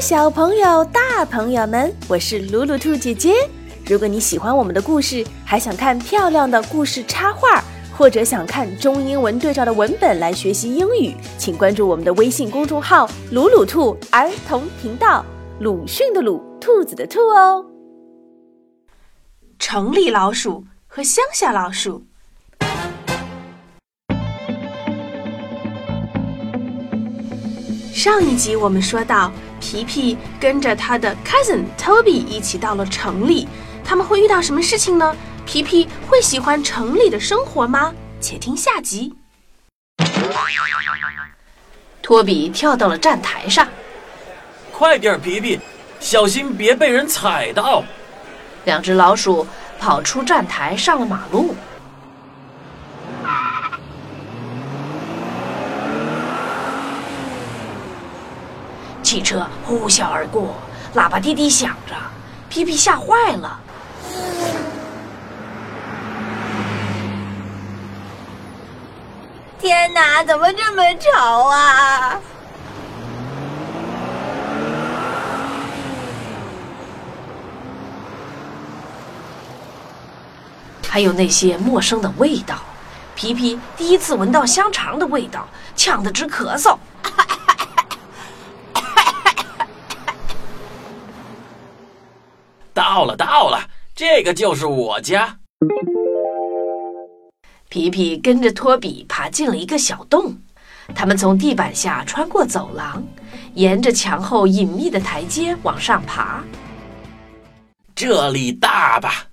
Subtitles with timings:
[0.00, 3.32] 小朋友、大朋友们，我是鲁鲁兔姐姐。
[3.86, 7.62] 如果你喜欢我们的故事，还想看漂亮的故事插画，
[7.96, 15.24] 或者想看中英文对照的文本来学习英语，请关注我们的微信公众号“鲁鲁兔儿童频道”。
[15.60, 17.64] 鲁迅的鲁，兔子的兔哦。
[19.58, 22.04] 城里老鼠和乡下老鼠。
[27.92, 29.32] 上一集我们说到，
[29.66, 33.48] 皮皮跟着他的 cousin Toby 一起到了城里，
[33.84, 35.16] 他们会遇到什么事情呢？
[35.44, 37.92] 皮皮会喜欢城里的生活吗？
[38.20, 39.12] 且听下集。
[42.00, 43.66] 托比跳到了站台上，
[44.70, 45.58] 快点，皮皮，
[45.98, 47.82] 小心别被人踩到。
[48.66, 49.44] 两只老鼠
[49.80, 51.56] 跑出站台，上了马路。
[59.16, 60.54] 汽车呼啸而过，
[60.94, 61.94] 喇叭滴滴响着，
[62.50, 63.58] 皮皮吓坏了。
[69.58, 72.20] 天哪，怎么这么吵啊！
[80.86, 82.56] 还有那些陌生的味道，
[83.14, 86.76] 皮皮第一次闻到香肠的味道，呛得直咳嗽。
[92.76, 95.38] 到了，到了，这个就是我家。
[97.70, 100.36] 皮皮跟着托比爬进了一个小洞，
[100.94, 103.02] 他们从地板下穿过走廊，
[103.54, 106.44] 沿着墙后隐秘的台阶往上爬。
[107.94, 109.26] 这里大吧？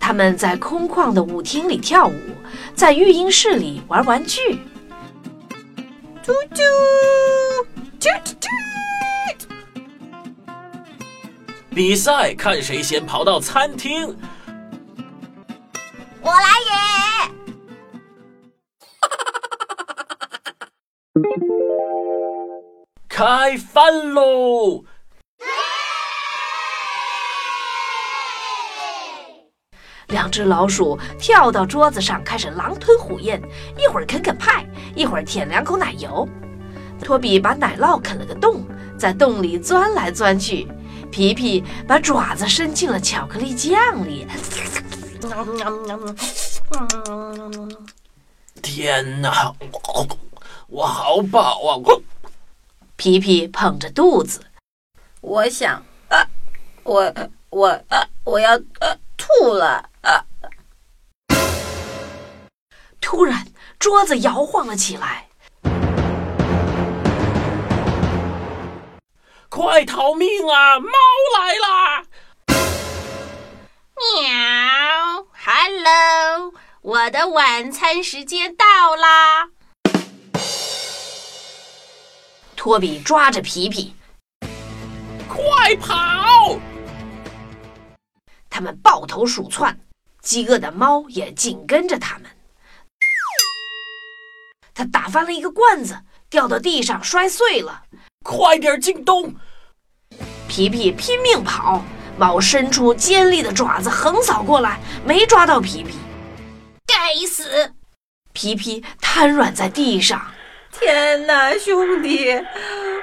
[0.00, 2.18] 他们在空旷的舞厅里跳舞，
[2.74, 4.58] 在育婴室里玩玩具。
[6.24, 6.64] 啾啾，
[8.00, 8.48] 啾啾啾。
[11.74, 14.16] 比赛看谁先跑到餐厅。
[16.20, 16.40] 我来
[16.70, 16.76] 也！
[23.10, 24.84] 开饭喽！
[30.08, 33.42] 两只老鼠跳到桌子上，开始狼吞虎咽，
[33.76, 34.64] 一会儿啃啃派，
[34.94, 36.28] 一会儿舔两口奶油。
[37.02, 38.64] 托比把奶酪啃了个洞，
[38.96, 40.68] 在洞里钻来钻去。
[41.14, 44.26] 皮皮把爪子伸进了巧克力酱里。
[48.60, 49.54] 天哪，
[50.66, 51.78] 我好饱啊！
[52.96, 54.40] 皮皮捧着肚子，
[55.20, 56.26] 我想，啊，
[56.82, 57.14] 我
[57.50, 58.50] 我呃，我要
[58.80, 60.24] 呃吐了啊！
[63.00, 63.46] 突然，
[63.78, 65.28] 桌子摇晃了起来。
[69.54, 70.80] 快逃命啊！
[70.80, 70.90] 猫
[71.38, 72.04] 来啦！
[73.94, 78.64] 喵，Hello，我的晚餐时间到
[78.96, 79.50] 啦！
[82.56, 83.94] 托比抓着皮皮，
[85.28, 86.58] 快跑！
[88.50, 89.78] 他们抱头鼠窜，
[90.20, 92.28] 饥饿的猫也紧跟着他们。
[94.74, 95.96] 他打翻了一个罐子，
[96.28, 97.84] 掉到地上摔碎了。
[98.24, 99.34] 快点进洞！
[100.48, 101.84] 皮皮拼命跑，
[102.16, 105.98] 猫伸出尖利的爪子横扫过来，没抓到皮皮。
[106.86, 107.74] 该死！
[108.32, 110.20] 皮皮瘫软在地上。
[110.72, 112.42] 天哪，兄弟，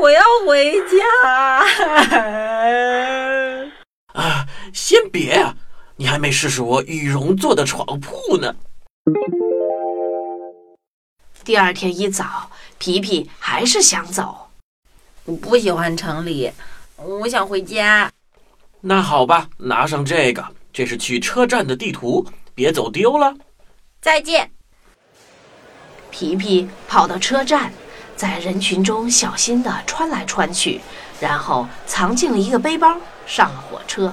[0.00, 0.96] 我要回家！
[4.14, 5.54] 啊，先别啊，
[5.96, 8.56] 你还没试试我羽绒做的床铺呢。
[11.44, 14.48] 第二天一早，皮皮还是想走。
[15.24, 16.50] 我不喜欢城里，
[16.96, 18.10] 我想回家。
[18.80, 23.32] 那好吧，拿上这个，这是去车站的地图，别走丢了。
[24.00, 24.50] 再见。
[26.10, 27.72] 皮皮跑到车站，
[28.16, 30.80] 在人群中小心地穿来穿去，
[31.20, 34.12] 然后藏进了一个背包，上了火车。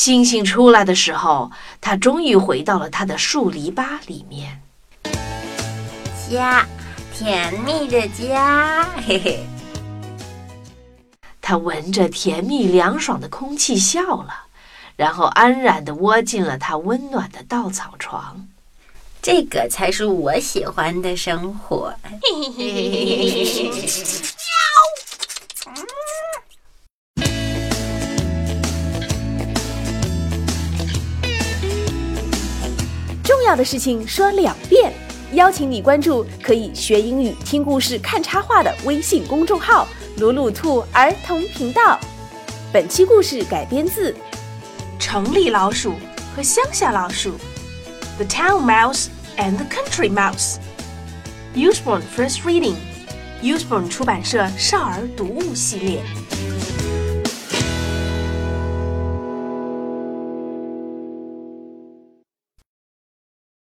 [0.00, 4.62] 星星出来的时候，他终于回到了他的树篱笆里面。
[6.26, 6.66] 家，
[7.14, 9.40] 甜蜜的家，嘿嘿。
[11.42, 14.44] 他闻着甜蜜凉爽的空气笑了，
[14.96, 18.48] 然后安然地窝进了他温暖的稻草床。
[19.20, 21.92] 这个才是我喜欢的生活。
[33.30, 33.40] 重！
[33.44, 34.92] 要的事情说两遍。
[35.32, 39.86] 邀请你关注可以学英语、听故事、看插画的微信公众号
[40.18, 41.98] “鲁鲁兔儿童频道”。
[42.72, 44.12] 本期故事改编自
[44.98, 45.94] 《城里老鼠
[46.34, 47.30] 和乡下老鼠》
[48.16, 49.06] （The Town Mouse
[49.36, 50.56] and the Country Mouse）。
[51.54, 56.99] Usborne First Reading，Usborne 出版社少儿读物系列。